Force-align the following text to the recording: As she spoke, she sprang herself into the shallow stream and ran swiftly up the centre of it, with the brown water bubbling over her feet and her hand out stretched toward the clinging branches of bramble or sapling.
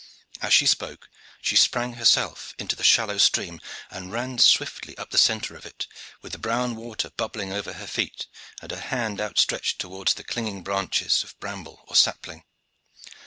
As 0.41 0.51
she 0.51 0.65
spoke, 0.65 1.09
she 1.43 1.55
sprang 1.55 1.93
herself 1.93 2.55
into 2.57 2.75
the 2.75 2.83
shallow 2.83 3.19
stream 3.19 3.61
and 3.91 4.11
ran 4.11 4.39
swiftly 4.39 4.97
up 4.97 5.11
the 5.11 5.19
centre 5.19 5.55
of 5.55 5.63
it, 5.63 5.85
with 6.23 6.31
the 6.31 6.39
brown 6.39 6.75
water 6.75 7.11
bubbling 7.11 7.53
over 7.53 7.73
her 7.73 7.85
feet 7.85 8.25
and 8.63 8.71
her 8.71 8.79
hand 8.81 9.21
out 9.21 9.37
stretched 9.37 9.77
toward 9.77 10.07
the 10.07 10.23
clinging 10.23 10.63
branches 10.63 11.23
of 11.23 11.39
bramble 11.39 11.83
or 11.87 11.95
sapling. 11.95 12.43